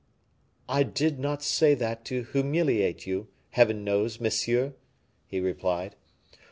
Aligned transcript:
"I 0.67 0.81
did 0.81 1.19
not 1.19 1.43
say 1.43 1.75
that 1.75 2.03
to 2.05 2.23
humiliate 2.23 3.05
you, 3.05 3.27
Heaven 3.51 3.83
knows, 3.83 4.19
monsieur," 4.19 4.73
he 5.27 5.39
replied. 5.39 5.95